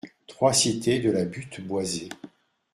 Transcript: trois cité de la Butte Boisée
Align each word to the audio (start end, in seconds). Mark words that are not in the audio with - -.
trois 0.25 0.51
cité 0.51 0.97
de 0.97 1.11
la 1.11 1.25
Butte 1.25 1.61
Boisée 1.61 2.09